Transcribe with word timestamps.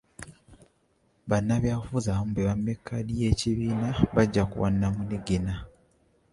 Bannabyabufuzi 1.29 2.07
abamu 2.09 2.31
be 2.35 2.43
bamye 2.49 2.73
kkaadi 2.77 3.13
y'ekibiina 3.21 3.89
bajja 4.15 4.43
ku 4.49 4.55
bwannamunigina. 4.59 5.53